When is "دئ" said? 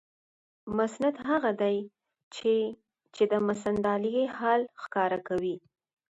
1.61-1.77